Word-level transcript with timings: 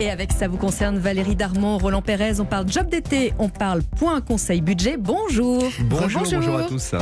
Et 0.00 0.10
avec 0.10 0.32
ça 0.32 0.48
vous 0.48 0.56
concerne 0.56 0.98
Valérie 0.98 1.36
Darmon, 1.36 1.76
Roland 1.76 2.00
Pérez, 2.00 2.40
on 2.40 2.46
parle 2.46 2.66
job 2.66 2.88
d'été, 2.88 3.34
on 3.38 3.50
parle 3.50 3.82
point 3.82 4.22
conseil 4.22 4.62
budget. 4.62 4.96
Bonjour. 4.96 5.62
Bonjour, 5.84 6.22
bonjour, 6.22 6.40
bonjour 6.40 6.58
à 6.58 6.62
tous. 6.62 6.94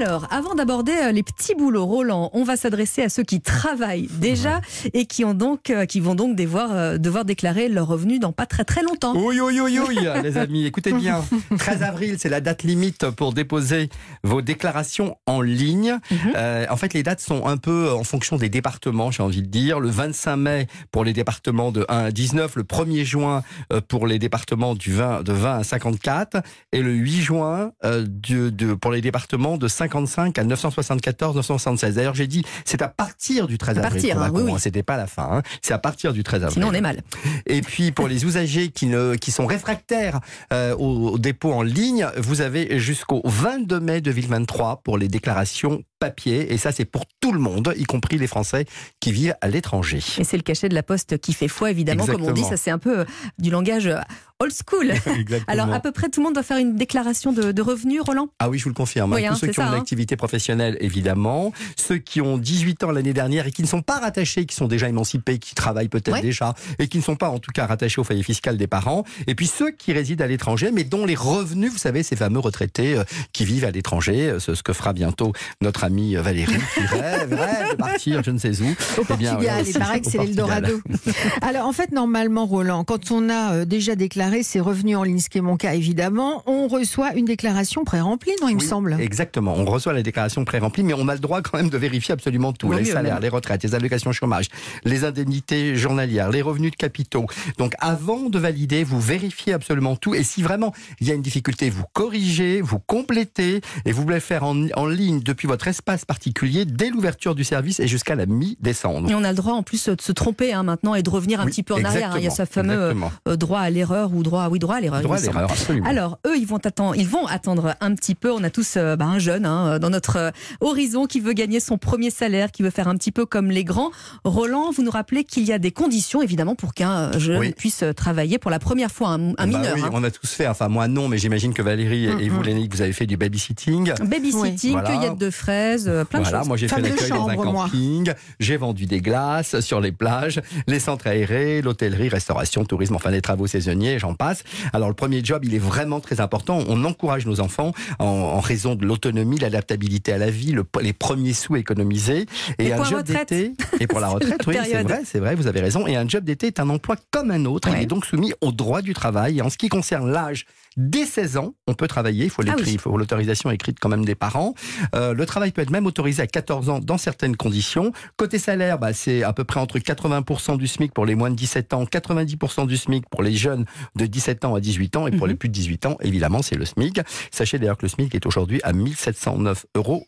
Alors, 0.00 0.28
avant 0.30 0.54
d'aborder 0.54 0.92
euh, 0.92 1.10
les 1.10 1.24
petits 1.24 1.56
boulots, 1.56 1.84
Roland, 1.84 2.30
on 2.32 2.44
va 2.44 2.56
s'adresser 2.56 3.02
à 3.02 3.08
ceux 3.08 3.24
qui 3.24 3.40
travaillent 3.40 4.08
déjà 4.20 4.60
et 4.94 5.06
qui, 5.06 5.24
ont 5.24 5.34
donc, 5.34 5.70
euh, 5.70 5.86
qui 5.86 5.98
vont 5.98 6.14
donc 6.14 6.36
devoir, 6.36 6.70
euh, 6.72 6.98
devoir 6.98 7.24
déclarer 7.24 7.68
leurs 7.68 7.88
revenus 7.88 8.20
dans 8.20 8.30
pas 8.30 8.46
très 8.46 8.62
très 8.62 8.84
longtemps. 8.84 9.14
Oui, 9.16 9.40
oui, 9.40 9.58
oui, 9.60 9.80
oui, 9.88 9.98
les 10.22 10.38
amis, 10.38 10.66
écoutez 10.66 10.92
bien. 10.92 11.24
13 11.58 11.82
avril, 11.82 12.14
c'est 12.20 12.28
la 12.28 12.40
date 12.40 12.62
limite 12.62 13.10
pour 13.10 13.32
déposer 13.32 13.88
vos 14.22 14.40
déclarations 14.40 15.16
en 15.26 15.40
ligne. 15.40 15.98
Mhm. 16.12 16.66
en 16.70 16.76
fait, 16.76 16.94
les 16.94 17.02
dates 17.02 17.20
sont 17.20 17.46
un 17.46 17.56
peu 17.56 17.90
en 17.90 18.04
fonction 18.04 18.36
des 18.36 18.48
départements, 18.48 19.10
j'ai 19.10 19.24
envie 19.24 19.42
de 19.42 19.48
dire. 19.48 19.80
Le 19.80 19.90
25 19.90 20.36
mai 20.36 20.66
pour 20.92 21.02
les 21.02 21.12
départements 21.12 21.72
de 21.72 21.84
1 21.88 22.04
à 22.04 22.10
19, 22.12 22.54
le 22.54 22.62
1er 22.62 23.04
juin 23.04 23.42
pour 23.88 24.06
les 24.06 24.20
départements 24.20 24.76
du 24.76 24.92
20, 24.92 25.24
de 25.24 25.32
20 25.32 25.58
à 25.58 25.64
54 25.64 26.42
et 26.70 26.82
le 26.82 26.92
8 26.92 27.20
juin 27.20 27.72
de, 27.82 28.74
pour 28.74 28.92
les 28.92 29.00
départements 29.00 29.56
de 29.56 29.66
55 29.88 30.38
à 30.38 30.44
974, 30.44 31.36
976. 31.36 31.94
D'ailleurs, 31.94 32.14
j'ai 32.14 32.26
dit, 32.26 32.44
c'est 32.64 32.82
à 32.82 32.88
partir 32.88 33.46
du 33.46 33.58
13 33.58 33.78
avril. 33.78 33.92
Partir, 33.92 34.22
hein, 34.22 34.30
oui, 34.32 34.52
C'était 34.58 34.82
pas 34.82 34.96
la 34.96 35.06
fin. 35.06 35.28
Hein. 35.30 35.42
C'est 35.62 35.74
à 35.74 35.78
partir 35.78 36.12
du 36.12 36.22
13 36.22 36.44
avril. 36.44 36.54
Sinon, 36.54 36.68
on 36.68 36.74
est 36.74 36.80
mal. 36.80 37.02
Et 37.46 37.62
puis, 37.62 37.92
pour 37.92 38.08
les 38.08 38.24
usagers 38.24 38.68
qui, 38.68 38.86
ne, 38.86 39.14
qui 39.14 39.30
sont 39.30 39.46
réfractaires 39.46 40.20
euh, 40.52 40.74
au, 40.76 41.10
au, 41.10 41.18
dépôt 41.18 41.52
en 41.52 41.62
ligne, 41.62 42.06
vous 42.16 42.40
avez 42.40 42.78
jusqu'au 42.78 43.22
22 43.24 43.80
mai 43.80 44.00
2023 44.00 44.82
pour 44.82 44.98
les 44.98 45.08
déclarations 45.08 45.82
papier. 45.98 46.52
Et 46.52 46.58
ça, 46.58 46.72
c'est 46.72 46.84
pour 46.84 47.04
tout 47.20 47.32
le 47.32 47.38
monde, 47.38 47.74
y 47.76 47.84
compris 47.84 48.18
les 48.18 48.26
Français 48.26 48.66
qui 49.00 49.12
vivent 49.12 49.34
à 49.40 49.48
l'étranger. 49.48 50.00
Et 50.18 50.24
c'est 50.24 50.36
le 50.36 50.42
cachet 50.42 50.68
de 50.68 50.74
la 50.74 50.82
poste 50.82 51.18
qui 51.18 51.32
fait 51.32 51.48
foi, 51.48 51.70
évidemment. 51.70 52.06
Comme 52.06 52.22
on 52.22 52.32
dit, 52.32 52.44
ça 52.44 52.56
c'est 52.56 52.70
un 52.70 52.78
peu 52.78 53.00
euh, 53.00 53.04
du 53.38 53.50
langage 53.50 53.86
euh, 53.86 53.98
old 54.40 54.52
school. 54.52 54.92
Alors, 55.48 55.72
à 55.72 55.80
peu 55.80 55.90
près 55.92 56.08
tout 56.08 56.20
le 56.20 56.24
monde 56.24 56.34
doit 56.34 56.42
faire 56.42 56.58
une 56.58 56.76
déclaration 56.76 57.32
de, 57.32 57.60
revenus, 57.60 58.00
Roland? 58.00 58.28
Ah 58.38 58.48
oui, 58.48 58.58
je 58.58 58.64
vous 58.64 58.70
le 58.70 58.74
confirme. 58.74 59.12
Hein. 59.12 59.30
Tous 59.30 59.36
ceux 59.36 59.46
qui 59.48 59.60
ont 59.60 59.64
une 59.64 59.74
hein. 59.74 59.78
activité 59.78 60.16
professionnelle, 60.16 60.76
évidemment. 60.80 61.52
Ceux 61.76 61.98
qui 61.98 62.20
ont 62.20 62.38
18 62.38 62.84
ans 62.84 62.90
l'année 62.92 63.12
dernière 63.12 63.46
et 63.46 63.50
qui 63.50 63.62
ne 63.62 63.66
sont 63.66 63.82
pas 63.82 63.98
rattachés, 63.98 64.46
qui 64.46 64.54
sont 64.54 64.68
déjà 64.68 64.88
émancipés, 64.88 65.38
qui 65.38 65.54
travaillent 65.54 65.88
peut-être 65.88 66.22
déjà, 66.22 66.54
et 66.78 66.88
qui 66.88 66.98
ne 66.98 67.02
sont 67.02 67.16
pas 67.16 67.30
en 67.30 67.38
tout 67.38 67.50
cas 67.52 67.66
rattachés 67.66 68.00
au 68.00 68.04
foyer 68.04 68.22
fiscal 68.22 68.56
des 68.56 68.68
parents. 68.68 69.04
Et 69.26 69.34
puis 69.34 69.46
ceux 69.46 69.72
qui 69.72 69.92
résident 69.92 70.24
à 70.24 70.28
l'étranger, 70.28 70.70
mais 70.72 70.84
dont 70.84 71.04
les 71.04 71.16
revenus, 71.16 71.72
vous 71.72 71.78
savez, 71.78 72.02
ces 72.02 72.16
fameux 72.16 72.38
retraités 72.38 72.96
euh, 72.96 73.04
qui 73.32 73.44
vivent 73.44 73.64
à 73.64 73.70
l'étranger, 73.70 74.36
ce 74.38 74.62
que 74.62 74.72
fera 74.72 74.92
bientôt 74.92 75.32
notre 75.60 75.84
amie 75.88 76.16
Valérie 76.16 76.52
qui 76.74 76.80
rêve, 76.80 77.32
rêve 77.32 77.70
de 77.70 77.76
partir 77.76 78.22
je 78.22 78.30
ne 78.30 78.38
sais 78.38 78.60
où. 78.60 78.66
Au 78.66 79.02
eh 79.02 79.04
Portugal, 79.04 79.64
il 79.66 79.72
paraît 79.72 80.00
que 80.00 80.10
c'est 80.10 80.18
l'Eldorado. 80.18 80.82
Alors 81.42 81.66
en 81.66 81.72
fait, 81.72 81.92
normalement, 81.92 82.44
Roland, 82.44 82.84
quand 82.84 83.10
on 83.10 83.30
a 83.30 83.52
euh, 83.52 83.64
déjà 83.64 83.94
déclaré 83.96 84.42
ses 84.42 84.60
revenus 84.60 84.98
en 84.98 85.02
ligne, 85.02 85.18
ce 85.18 85.30
qui 85.30 85.38
est 85.38 85.42
mon 85.42 85.56
cas 85.56 85.72
évidemment, 85.72 86.42
on 86.46 86.68
reçoit 86.68 87.14
une 87.14 87.24
déclaration 87.24 87.84
pré-remplie, 87.84 88.32
non, 88.42 88.48
il 88.48 88.56
me 88.56 88.60
semble 88.60 88.98
Exactement, 89.00 89.54
on 89.56 89.64
reçoit 89.64 89.94
la 89.94 90.02
déclaration 90.02 90.44
pré-remplie, 90.44 90.82
mais 90.82 90.92
on 90.92 91.08
a 91.08 91.14
le 91.14 91.20
droit 91.20 91.40
quand 91.40 91.56
même 91.56 91.70
de 91.70 91.78
vérifier 91.78 92.12
absolument 92.12 92.52
tout. 92.52 92.70
les 92.70 92.84
salaires, 92.84 93.18
les 93.20 93.30
retraites, 93.30 93.62
les 93.62 93.74
allocations 93.74 94.12
chômage, 94.12 94.48
les 94.84 95.04
indemnités 95.04 95.74
journalières, 95.74 96.30
les 96.30 96.42
revenus 96.42 96.72
de 96.72 96.76
capitaux. 96.76 97.26
Donc 97.56 97.72
avant 97.78 98.28
de 98.28 98.38
valider, 98.38 98.84
vous 98.84 99.00
vérifiez 99.00 99.54
absolument 99.54 99.96
tout. 99.96 100.14
Et 100.14 100.22
si 100.22 100.42
vraiment 100.42 100.74
il 101.00 101.08
y 101.08 101.10
a 101.10 101.14
une 101.14 101.22
difficulté, 101.22 101.70
vous 101.70 101.84
corrigez, 101.94 102.60
vous 102.60 102.78
complétez 102.78 103.62
et 103.86 103.92
vous 103.92 104.02
voulez 104.02 104.20
faire 104.20 104.44
en, 104.44 104.68
en 104.74 104.86
ligne 104.86 105.20
depuis 105.20 105.48
votre 105.48 105.66
espace 105.78 106.04
particulier 106.04 106.64
dès 106.64 106.90
l'ouverture 106.90 107.36
du 107.36 107.44
service 107.44 107.78
et 107.78 107.86
jusqu'à 107.86 108.16
la 108.16 108.26
mi-décembre. 108.26 109.08
Et 109.08 109.14
on 109.14 109.22
a 109.22 109.30
le 109.30 109.36
droit 109.36 109.52
en 109.52 109.62
plus 109.62 109.88
de 109.88 110.00
se 110.00 110.10
tromper 110.10 110.52
hein, 110.52 110.64
maintenant 110.64 110.96
et 110.96 111.04
de 111.04 111.10
revenir 111.10 111.40
un 111.40 111.46
petit 111.46 111.62
peu 111.62 111.74
en 111.74 111.84
arrière. 111.84 112.12
Hein. 112.12 112.18
Il 112.18 112.24
y 112.24 112.26
a 112.26 112.30
ce 112.30 112.44
fameux 112.44 112.94
euh, 113.28 113.36
droit 113.36 113.60
à 113.60 113.70
l'erreur 113.70 114.12
ou 114.12 114.24
droit, 114.24 114.48
oui, 114.50 114.58
droit 114.58 114.74
à 114.74 114.80
l'erreur. 114.80 115.02
Droit 115.02 115.18
à 115.18 115.20
l'erreur, 115.20 115.50
absolument. 115.50 115.88
Alors 115.88 116.18
eux, 116.26 116.36
ils 116.36 116.46
vont 116.46 116.56
attendre, 116.56 116.96
ils 116.96 117.06
vont 117.06 117.26
attendre 117.26 117.76
un 117.80 117.94
petit 117.94 118.16
peu. 118.16 118.32
On 118.32 118.42
a 118.42 118.50
tous 118.50 118.74
euh, 118.76 118.96
bah, 118.96 119.04
un 119.04 119.20
jeune 119.20 119.46
hein, 119.46 119.78
dans 119.78 119.90
notre 119.90 120.16
euh, 120.16 120.30
horizon 120.60 121.06
qui 121.06 121.20
veut 121.20 121.32
gagner 121.32 121.60
son 121.60 121.78
premier 121.78 122.10
salaire, 122.10 122.50
qui 122.50 122.64
veut 122.64 122.70
faire 122.70 122.88
un 122.88 122.96
petit 122.96 123.12
peu 123.12 123.24
comme 123.24 123.52
les 123.52 123.62
grands. 123.62 123.90
Roland, 124.24 124.72
vous 124.72 124.82
nous 124.82 124.90
rappelez 124.90 125.22
qu'il 125.22 125.44
y 125.44 125.52
a 125.52 125.60
des 125.60 125.70
conditions 125.70 126.22
évidemment 126.22 126.56
pour 126.56 126.74
qu'un 126.74 127.16
jeune 127.18 127.52
puisse 127.52 127.84
travailler 127.96 128.38
pour 128.38 128.50
la 128.50 128.58
première 128.58 128.90
fois, 128.90 129.10
un, 129.10 129.32
bah 129.34 129.46
mineur. 129.46 129.76
oui, 129.76 129.82
on 129.92 130.02
a 130.02 130.10
tous 130.10 130.30
fait. 130.30 130.48
Enfin 130.48 130.68
moi 130.68 130.88
non, 130.88 131.06
mais 131.06 131.18
j'imagine 131.18 131.54
que 131.54 131.62
Valérie 131.62 132.06
et 132.06 132.28
vous, 132.28 132.42
Lénique, 132.42 132.74
vous 132.74 132.82
avez 132.82 132.92
fait 132.92 133.06
du 133.06 133.16
babysitting. 133.16 133.92
Babysitting, 134.04 134.82
cueillette 134.82 135.18
de 135.18 135.30
fraises 135.68 136.06
voilà, 136.12 136.44
Moi, 136.44 136.56
j'ai 136.56 136.68
fait 136.68 136.80
l'accueil 136.80 137.10
dans 137.10 137.28
un 137.28 137.36
camping, 137.36 138.12
j'ai 138.40 138.56
vendu 138.56 138.86
des 138.86 139.00
glaces 139.00 139.60
sur 139.60 139.80
les 139.80 139.92
plages, 139.92 140.40
les 140.66 140.80
centres 140.80 141.06
aérés, 141.06 141.62
l'hôtellerie, 141.62 142.08
restauration, 142.08 142.64
tourisme, 142.64 142.94
enfin 142.94 143.10
les 143.10 143.22
travaux 143.22 143.46
saisonniers, 143.46 143.98
j'en 143.98 144.14
passe. 144.14 144.44
Alors, 144.72 144.88
le 144.88 144.94
premier 144.94 145.24
job, 145.24 145.44
il 145.44 145.54
est 145.54 145.60
vraiment 145.60 146.00
très 146.00 146.20
important. 146.20 146.60
On 146.68 146.84
encourage 146.84 147.26
nos 147.26 147.40
enfants 147.40 147.72
en, 147.98 148.40
raison 148.40 148.74
de 148.74 148.86
l'autonomie, 148.86 149.38
l'adaptabilité 149.38 150.12
à 150.12 150.18
la 150.18 150.30
vie, 150.30 150.54
les 150.80 150.92
premiers 150.92 151.32
sous 151.32 151.56
économisés. 151.56 152.26
Et, 152.58 152.72
un 152.72 152.84
job 152.84 153.02
d'été. 153.02 153.52
Et 153.80 153.86
pour 153.86 154.00
la 154.00 154.08
retraite, 154.08 154.46
oui, 154.46 154.56
c'est 154.64 154.82
vrai, 154.82 155.02
c'est 155.04 155.18
vrai, 155.18 155.34
vous 155.34 155.46
avez 155.46 155.60
raison. 155.60 155.86
Et 155.86 155.96
un 155.96 156.08
job 156.08 156.24
d'été 156.24 156.46
est 156.46 156.60
un 156.60 156.68
emploi 156.70 156.96
comme 157.10 157.30
un 157.30 157.44
autre. 157.44 157.68
Il 157.68 157.82
est 157.82 157.86
donc 157.86 158.06
soumis 158.06 158.32
au 158.40 158.52
droit 158.52 158.82
du 158.82 158.94
travail. 158.94 159.38
Et 159.38 159.42
en 159.42 159.50
ce 159.50 159.58
qui 159.58 159.68
concerne 159.68 160.10
l'âge, 160.10 160.46
dès 160.76 161.04
16 161.04 161.36
ans, 161.36 161.54
on 161.66 161.74
peut 161.74 161.88
travailler. 161.88 162.24
Il 162.24 162.30
faut 162.30 162.42
ah 162.48 162.54
il 162.66 162.78
faut 162.78 162.96
l'autorisation 162.96 163.50
écrite 163.50 163.78
quand 163.80 163.88
même 163.88 164.04
des 164.04 164.14
parents. 164.14 164.54
Euh, 164.94 165.12
le 165.12 165.26
travail 165.26 165.50
peut 165.50 165.57
être 165.62 165.70
même 165.70 165.86
autorisé 165.86 166.22
à 166.22 166.26
14 166.26 166.68
ans 166.68 166.80
dans 166.80 166.98
certaines 166.98 167.36
conditions. 167.36 167.92
Côté 168.16 168.38
salaire, 168.38 168.78
bah, 168.78 168.92
c'est 168.92 169.22
à 169.22 169.32
peu 169.32 169.44
près 169.44 169.60
entre 169.60 169.78
80% 169.78 170.56
du 170.56 170.66
SMIC 170.66 170.92
pour 170.92 171.06
les 171.06 171.14
moins 171.14 171.30
de 171.30 171.36
17 171.36 171.74
ans, 171.74 171.84
90% 171.84 172.66
du 172.66 172.76
SMIC 172.76 173.04
pour 173.10 173.22
les 173.22 173.34
jeunes 173.34 173.64
de 173.96 174.06
17 174.06 174.44
ans 174.44 174.54
à 174.54 174.60
18 174.60 174.96
ans 174.96 175.06
et 175.06 175.10
pour 175.10 175.26
mhm. 175.26 175.32
les 175.32 175.36
plus 175.36 175.48
de 175.48 175.54
18 175.54 175.86
ans, 175.86 175.96
évidemment, 176.00 176.42
c'est 176.42 176.56
le 176.56 176.64
SMIC. 176.64 177.00
Sachez 177.30 177.58
d'ailleurs 177.58 177.76
que 177.76 177.86
le 177.86 177.88
SMIC 177.88 178.14
est 178.14 178.26
aujourd'hui 178.26 178.60
à 178.62 178.72
1709,28 178.72 179.64
euros. 179.76 180.06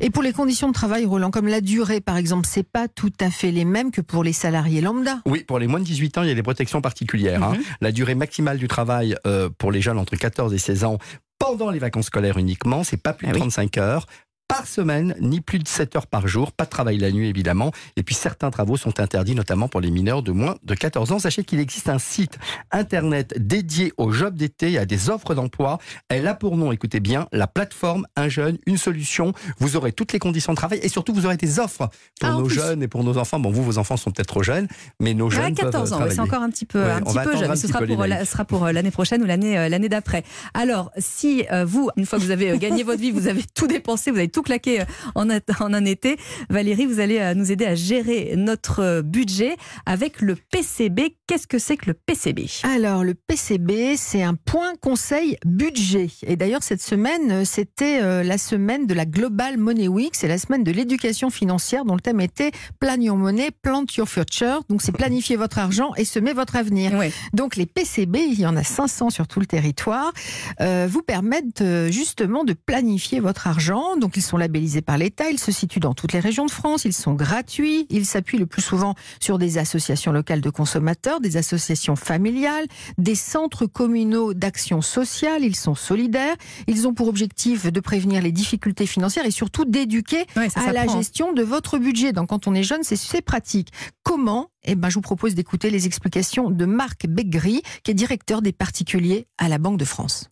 Et 0.00 0.10
pour 0.10 0.22
les 0.22 0.32
conditions 0.32 0.68
de 0.68 0.74
travail, 0.74 1.06
Roland, 1.06 1.30
comme 1.30 1.48
la 1.48 1.60
durée, 1.60 2.00
par 2.00 2.16
exemple, 2.16 2.46
c'est 2.48 2.68
pas 2.68 2.88
tout 2.88 3.12
à 3.20 3.30
fait 3.30 3.50
les 3.50 3.64
mêmes 3.64 3.90
que 3.90 4.00
pour 4.00 4.24
les 4.24 4.32
salariés 4.32 4.80
lambda. 4.80 5.20
Oui, 5.26 5.44
pour 5.44 5.58
les 5.58 5.66
moins 5.66 5.80
de 5.80 5.84
18 5.84 6.18
ans, 6.18 6.22
il 6.22 6.28
y 6.28 6.32
a 6.32 6.34
des 6.34 6.42
protections 6.42 6.80
particulières. 6.80 7.42
Hein. 7.42 7.54
Mhm. 7.54 7.62
La 7.80 7.92
durée 7.92 8.14
maximale 8.14 8.58
du 8.58 8.68
travail 8.68 9.16
euh, 9.26 9.48
pour 9.58 9.72
les 9.72 9.80
jeunes 9.80 9.98
entre 9.98 10.16
14 10.16 10.52
et 10.54 10.58
16 10.58 10.84
ans 10.84 10.98
pendant 11.38 11.70
les 11.70 11.78
vacances 11.78 12.06
scolaires 12.06 12.36
uniquement, 12.36 12.84
c'est 12.84 12.98
pas 12.98 13.14
plus 13.14 13.26
de 13.26 13.32
35 13.32 13.78
ah 13.78 13.80
heures 13.80 14.06
par 14.50 14.66
semaine, 14.66 15.14
ni 15.20 15.40
plus 15.40 15.58
de 15.58 15.68
7 15.68 15.96
heures 15.96 16.06
par 16.06 16.28
jour, 16.28 16.52
pas 16.52 16.64
de 16.64 16.70
travail 16.70 16.98
la 16.98 17.10
nuit 17.10 17.28
évidemment, 17.28 17.72
et 17.96 18.02
puis 18.02 18.14
certains 18.14 18.50
travaux 18.50 18.76
sont 18.76 19.00
interdits 19.00 19.34
notamment 19.34 19.68
pour 19.68 19.80
les 19.80 19.90
mineurs 19.90 20.22
de 20.22 20.32
moins 20.32 20.56
de 20.62 20.74
14 20.74 21.12
ans. 21.12 21.18
Sachez 21.18 21.44
qu'il 21.44 21.60
existe 21.60 21.88
un 21.88 21.98
site 21.98 22.38
internet 22.70 23.34
dédié 23.38 23.92
aux 23.96 24.10
jobs 24.10 24.34
d'été 24.34 24.72
et 24.72 24.78
à 24.78 24.86
des 24.86 25.10
offres 25.10 25.34
d'emploi. 25.34 25.78
Elle 26.08 26.26
a 26.26 26.34
pour 26.34 26.56
nom, 26.56 26.72
écoutez 26.72 27.00
bien, 27.00 27.26
la 27.32 27.46
plateforme 27.46 28.06
Un 28.16 28.28
jeune, 28.28 28.58
une 28.66 28.76
solution. 28.76 29.32
Vous 29.58 29.76
aurez 29.76 29.92
toutes 29.92 30.12
les 30.12 30.18
conditions 30.18 30.52
de 30.52 30.56
travail 30.56 30.80
et 30.82 30.88
surtout 30.88 31.12
vous 31.12 31.26
aurez 31.26 31.36
des 31.36 31.58
offres 31.58 31.88
pour 32.20 32.30
ah, 32.30 32.32
nos 32.32 32.48
jeunes 32.48 32.82
et 32.82 32.88
pour 32.88 33.04
nos 33.04 33.16
enfants. 33.18 33.38
Bon, 33.38 33.50
vous, 33.50 33.62
vos 33.62 33.78
enfants 33.78 33.96
sont 33.96 34.10
peut-être 34.10 34.28
trop 34.28 34.42
jeunes, 34.42 34.68
mais 34.98 35.14
nos 35.14 35.30
jeunes. 35.30 35.54
14 35.54 35.92
ans, 35.92 36.00
c'est 36.10 36.20
encore 36.20 36.42
un 36.42 36.50
petit 36.50 36.66
peu, 36.66 36.82
un 36.82 37.00
petit 37.00 37.18
peu 37.24 37.36
jeune. 37.36 37.56
Ce 37.56 37.68
sera, 37.68 37.80
pour, 37.80 38.04
sera 38.26 38.44
pour 38.44 38.64
euh, 38.64 38.72
l'année 38.72 38.90
prochaine 38.90 39.22
ou 39.22 39.26
l'année 39.26 39.58
euh, 39.58 39.68
l'année 39.68 39.88
d'après. 39.88 40.24
Alors, 40.54 40.90
si 40.98 41.44
euh, 41.52 41.64
vous, 41.64 41.90
une 41.96 42.06
fois 42.06 42.18
que 42.18 42.24
vous 42.24 42.30
avez 42.30 42.56
gagné 42.58 42.82
votre 42.82 43.00
vie, 43.00 43.10
vous 43.10 43.28
avez 43.28 43.42
tout 43.54 43.66
dépensé, 43.66 44.10
vous 44.10 44.18
avez 44.18 44.28
tout 44.28 44.39
claqué 44.42 44.80
euh, 44.80 44.84
en, 45.14 45.28
en 45.28 45.74
un 45.74 45.84
été. 45.84 46.16
Valérie, 46.48 46.86
vous 46.86 47.00
allez 47.00 47.18
euh, 47.18 47.34
nous 47.34 47.52
aider 47.52 47.64
à 47.66 47.74
gérer 47.74 48.34
notre 48.36 48.80
euh, 48.80 49.02
budget 49.02 49.56
avec 49.86 50.20
le 50.20 50.36
PCB. 50.36 51.16
Qu'est-ce 51.26 51.46
que 51.46 51.58
c'est 51.58 51.76
que 51.76 51.86
le 51.86 51.94
PCB 51.94 52.46
Alors, 52.62 53.04
le 53.04 53.14
PCB, 53.14 53.96
c'est 53.96 54.22
un 54.22 54.34
point 54.34 54.72
conseil 54.80 55.36
budget. 55.44 56.08
Et 56.26 56.36
d'ailleurs, 56.36 56.62
cette 56.62 56.82
semaine, 56.82 57.44
c'était 57.44 58.24
la 58.24 58.36
semaine 58.36 58.86
de 58.88 58.94
la 58.94 59.06
Global 59.06 59.56
Money 59.56 59.86
Week. 59.86 60.16
C'est 60.16 60.26
la 60.26 60.38
semaine 60.38 60.64
de 60.64 60.72
l'éducation 60.72 61.30
financière 61.30 61.84
dont 61.84 61.94
le 61.94 62.00
thème 62.00 62.20
était 62.20 62.50
Plan 62.80 63.00
Your 63.00 63.16
Money, 63.16 63.50
Plant 63.62 63.84
Your 63.96 64.08
Future. 64.08 64.62
Donc, 64.68 64.82
c'est 64.82 64.90
planifier 64.90 65.36
votre 65.36 65.58
argent 65.58 65.92
et 65.96 66.04
semer 66.04 66.32
votre 66.32 66.56
avenir. 66.56 66.92
Donc, 67.32 67.54
les 67.54 67.66
PCB, 67.66 68.18
il 68.18 68.40
y 68.40 68.46
en 68.46 68.56
a 68.56 68.64
500 68.64 69.10
sur 69.10 69.28
tout 69.28 69.38
le 69.38 69.46
territoire, 69.46 70.12
vous 70.58 71.02
permettent 71.02 71.62
justement 71.90 72.42
de 72.42 72.54
planifier 72.54 73.20
votre 73.20 73.46
argent. 73.46 73.96
Donc, 73.96 74.16
ils 74.16 74.22
sont 74.22 74.29
labellisés 74.36 74.82
par 74.82 74.98
l'État. 74.98 75.30
Ils 75.30 75.38
se 75.38 75.52
situent 75.52 75.80
dans 75.80 75.94
toutes 75.94 76.12
les 76.12 76.20
régions 76.20 76.46
de 76.46 76.50
France. 76.50 76.84
Ils 76.84 76.92
sont 76.92 77.14
gratuits. 77.14 77.86
Ils 77.90 78.06
s'appuient 78.06 78.38
le 78.38 78.46
plus 78.46 78.62
souvent 78.62 78.94
sur 79.20 79.38
des 79.38 79.58
associations 79.58 80.12
locales 80.12 80.40
de 80.40 80.50
consommateurs, 80.50 81.20
des 81.20 81.36
associations 81.36 81.96
familiales, 81.96 82.66
des 82.98 83.14
centres 83.14 83.66
communaux 83.66 84.34
d'action 84.34 84.82
sociale. 84.82 85.44
Ils 85.44 85.56
sont 85.56 85.74
solidaires. 85.74 86.36
Ils 86.66 86.86
ont 86.86 86.94
pour 86.94 87.08
objectif 87.08 87.66
de 87.66 87.80
prévenir 87.80 88.22
les 88.22 88.32
difficultés 88.32 88.86
financières 88.86 89.26
et 89.26 89.30
surtout 89.30 89.64
d'éduquer 89.64 90.24
à 90.54 90.72
la 90.72 90.86
gestion 90.86 91.32
de 91.32 91.42
votre 91.42 91.78
budget. 91.78 92.12
Donc, 92.12 92.28
quand 92.28 92.46
on 92.46 92.54
est 92.54 92.62
jeune, 92.62 92.82
c'est 92.82 93.22
pratique. 93.22 93.68
Comment? 94.02 94.48
Eh 94.64 94.74
ben, 94.74 94.88
je 94.90 94.94
vous 94.94 95.00
propose 95.00 95.34
d'écouter 95.34 95.70
les 95.70 95.86
explications 95.86 96.50
de 96.50 96.64
Marc 96.64 97.06
Begri, 97.06 97.62
qui 97.82 97.90
est 97.90 97.94
directeur 97.94 98.42
des 98.42 98.52
particuliers 98.52 99.26
à 99.38 99.48
la 99.48 99.58
Banque 99.58 99.78
de 99.78 99.84
France. 99.84 100.30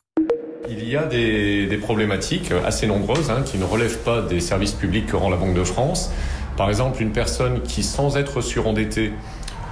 Il 0.67 0.89
y 0.89 0.97
a 0.97 1.05
des, 1.05 1.79
problématiques 1.81 2.53
assez 2.67 2.87
nombreuses 2.87 3.31
hein, 3.31 3.43
qui 3.45 3.59
ne 3.59 3.65
relèvent 3.65 3.99
pas 3.99 4.23
des 4.23 4.41
services 4.41 4.73
publics 4.73 5.07
que 5.07 5.17
rend 5.17 5.31
la 5.31 5.37
Banque 5.37 5.55
de 5.55 5.65
France. 5.65 6.11
Par 6.57 6.69
exemple, 6.69 7.01
une 7.01 7.13
personne 7.13 7.63
qui, 7.63 7.83
sans 7.83 8.17
être 8.17 8.41
surendettée, 8.41 9.13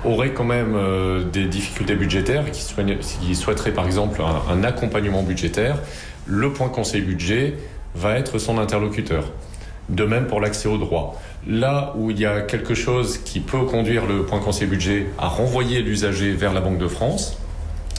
auraient 0.04 0.32
quand 0.32 0.44
même 0.44 0.78
des 1.32 1.46
difficultés 1.46 1.96
budgétaires 1.96 2.44
et 2.46 2.50
qui, 2.50 3.34
souhaiteraient 3.34 3.72
par 3.72 3.86
exemple 3.86 4.22
un 4.22 4.62
accompagnement 4.62 5.22
budgétaire, 5.22 5.78
le 6.26 6.52
point 6.52 6.68
conseil 6.68 7.00
budget 7.00 7.54
va 7.94 8.16
être 8.16 8.38
son 8.38 8.58
interlocuteur. 8.58 9.32
De 9.88 10.04
même 10.04 10.26
pour 10.26 10.40
l'accès 10.40 10.68
au 10.68 10.78
droit. 10.78 11.20
Là 11.46 11.92
où 11.96 12.10
il 12.10 12.18
y 12.18 12.26
a 12.26 12.40
quelque 12.40 12.74
chose 12.74 13.18
qui 13.18 13.40
peut 13.40 13.64
conduire 13.64 14.06
le 14.06 14.24
point 14.24 14.40
conseil 14.40 14.66
budget 14.66 15.06
à 15.18 15.28
renvoyer 15.28 15.80
l'usager 15.80 16.32
vers 16.32 16.52
la 16.52 16.60
Banque 16.60 16.78
de 16.78 16.88
France, 16.88 17.38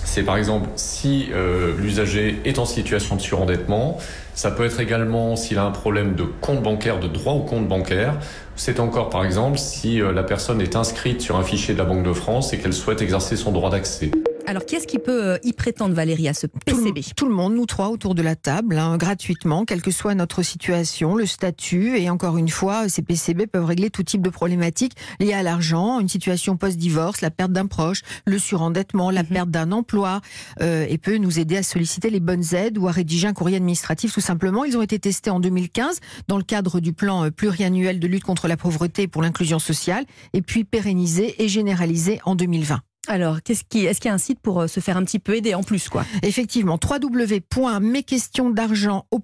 c'est 0.07 0.23
par 0.23 0.37
exemple 0.37 0.69
si 0.77 1.27
euh, 1.33 1.75
l'usager 1.77 2.39
est 2.45 2.59
en 2.59 2.65
situation 2.65 3.17
de 3.17 3.21
surendettement, 3.21 3.97
ça 4.33 4.51
peut 4.51 4.65
être 4.65 4.79
également 4.79 5.35
s'il 5.35 5.57
a 5.57 5.63
un 5.65 5.71
problème 5.71 6.15
de 6.15 6.23
compte 6.23 6.63
bancaire, 6.63 6.99
de 6.99 7.07
droit 7.07 7.33
au 7.33 7.41
compte 7.41 7.67
bancaire, 7.67 8.15
c'est 8.55 8.79
encore 8.79 9.09
par 9.09 9.25
exemple 9.25 9.57
si 9.57 10.01
euh, 10.01 10.13
la 10.13 10.23
personne 10.23 10.61
est 10.61 10.77
inscrite 10.77 11.21
sur 11.21 11.35
un 11.35 11.43
fichier 11.43 11.73
de 11.73 11.79
la 11.79 11.85
Banque 11.85 12.03
de 12.03 12.13
France 12.13 12.53
et 12.53 12.57
qu'elle 12.57 12.73
souhaite 12.73 13.01
exercer 13.01 13.35
son 13.35 13.51
droit 13.51 13.69
d'accès. 13.69 14.09
Alors, 14.49 14.65
qui 14.65 14.75
est-ce 14.75 14.87
qui 14.87 14.97
peut 14.97 15.25
euh, 15.25 15.37
y 15.43 15.51
prétendre, 15.51 15.93
Valérie, 15.93 16.29
à 16.29 16.33
ce 16.33 16.47
PCB 16.47 17.01
tout 17.17 17.27
le, 17.27 17.35
monde, 17.35 17.53
nous 17.53 17.65
trois, 17.65 17.89
autour 17.89 18.15
de 18.15 18.21
la 18.21 18.37
table, 18.37 18.77
hein, 18.77 18.95
gratuitement, 18.95 19.65
quelle 19.65 19.81
que 19.81 19.91
soit 19.91 20.15
notre 20.15 20.41
situation, 20.41 21.15
le 21.15 21.25
statut. 21.25 21.97
Et 21.97 22.09
encore 22.09 22.37
une 22.37 22.47
fois, 22.47 22.87
ces 22.87 23.01
PCB 23.01 23.47
peuvent 23.47 23.65
régler 23.65 23.89
tout 23.89 24.03
type 24.03 24.21
de 24.21 24.29
problématiques 24.29 24.93
liées 25.19 25.33
à 25.33 25.43
l'argent, 25.43 25.99
une 25.99 26.07
situation 26.07 26.55
post-divorce, 26.55 27.19
la 27.19 27.29
perte 27.29 27.51
d'un 27.51 27.65
proche, 27.65 28.03
le 28.25 28.39
surendettement, 28.39 29.11
la 29.11 29.23
mhm. 29.23 29.29
perte 29.29 29.49
d'un 29.49 29.73
emploi, 29.73 30.21
euh, 30.61 30.85
et 30.87 30.97
peut 30.97 31.17
nous 31.17 31.39
aider 31.39 31.57
à 31.57 31.63
solliciter 31.63 32.09
les 32.09 32.21
bonnes 32.21 32.55
aides 32.55 32.77
ou 32.77 32.87
à 32.87 32.91
rédiger 32.91 33.27
un 33.27 33.33
courrier 33.33 33.57
administratif, 33.57 34.13
tout 34.13 34.21
simplement. 34.21 34.63
Ils 34.63 34.77
ont 34.77 34.81
été 34.81 34.97
testés 34.97 35.29
en 35.29 35.41
2015 35.41 35.99
dans 36.29 36.37
le 36.37 36.43
cadre 36.43 36.79
du 36.79 36.93
plan 36.93 37.25
euh, 37.25 37.31
pluriannuel 37.31 37.99
de 37.99 38.07
lutte 38.07 38.23
contre 38.23 38.47
la 38.47 38.55
pauvreté 38.55 39.01
et 39.01 39.07
pour 39.09 39.21
l'inclusion 39.21 39.59
sociale, 39.59 40.05
et 40.31 40.41
puis 40.41 40.63
pérennisés 40.63 41.35
et 41.43 41.49
généralisés 41.49 42.21
en 42.23 42.35
2020. 42.35 42.79
Alors, 43.07 43.41
qu'est-ce 43.41 43.63
qui, 43.63 43.85
est-ce 43.85 44.01
qu'il 44.01 44.09
y 44.09 44.11
a 44.11 44.15
un 44.15 44.19
site 44.19 44.41
pour 44.41 44.59
euh, 44.61 44.67
se 44.67 44.81
faire 44.81 44.97
un 44.97 45.03
petit 45.03 45.19
peu 45.19 45.35
aider 45.35 45.53
en 45.53 45.63
plus, 45.63 45.89
quoi? 45.89 46.05
Effectivement, 46.23 46.79
www.mesquestionsdargent 46.81 49.03
au 49.11 49.21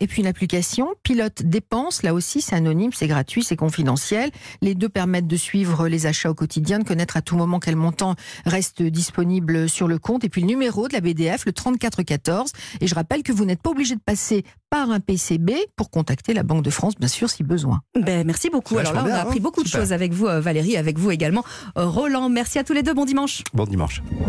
et 0.00 0.06
puis 0.06 0.22
une 0.22 0.26
application 0.26 0.88
Pilote 1.02 1.42
Dépenses. 1.42 2.02
Là 2.02 2.14
aussi, 2.14 2.40
c'est 2.40 2.54
anonyme, 2.54 2.92
c'est 2.92 3.06
gratuit, 3.06 3.42
c'est 3.42 3.56
confidentiel. 3.56 4.30
Les 4.62 4.74
deux 4.74 4.88
permettent 4.88 5.26
de 5.26 5.36
suivre 5.36 5.88
les 5.88 6.06
achats 6.06 6.30
au 6.30 6.34
quotidien, 6.34 6.78
de 6.78 6.84
connaître 6.84 7.16
à 7.16 7.22
tout 7.22 7.36
moment 7.36 7.60
quel 7.60 7.76
montant 7.76 8.14
reste 8.46 8.82
disponible 8.82 9.68
sur 9.68 9.88
le 9.88 9.98
compte. 9.98 10.24
Et 10.24 10.28
puis 10.28 10.40
le 10.40 10.46
numéro 10.46 10.88
de 10.88 10.92
la 10.92 11.00
BDF, 11.00 11.46
le 11.46 11.52
3414. 11.52 12.52
Et 12.80 12.86
je 12.86 12.94
rappelle 12.94 13.22
que 13.22 13.32
vous 13.32 13.44
n'êtes 13.44 13.62
pas 13.62 13.70
obligé 13.70 13.94
de 13.94 14.00
passer 14.00 14.44
par 14.74 14.90
un 14.90 14.98
PCB 14.98 15.52
pour 15.76 15.88
contacter 15.88 16.34
la 16.34 16.42
Banque 16.42 16.64
de 16.64 16.70
France, 16.70 16.96
bien 16.98 17.06
sûr, 17.06 17.30
si 17.30 17.44
besoin. 17.44 17.82
Ben, 17.94 18.26
merci 18.26 18.50
beaucoup. 18.50 18.76
Alors 18.76 18.92
là, 18.92 19.04
on 19.06 19.08
a 19.08 19.18
appris 19.18 19.38
hein. 19.38 19.42
beaucoup 19.42 19.62
de 19.62 19.68
choses 19.68 19.92
avec 19.92 20.12
vous, 20.12 20.26
euh, 20.26 20.40
Valérie, 20.40 20.76
avec 20.76 20.98
vous 20.98 21.12
également, 21.12 21.44
euh, 21.78 21.86
Roland. 21.86 22.28
Merci 22.28 22.58
à 22.58 22.64
tous 22.64 22.72
les 22.72 22.82
deux. 22.82 22.92
Bon 22.92 23.04
dimanche. 23.04 23.44
Bon 23.54 23.66
dimanche. 23.66 24.02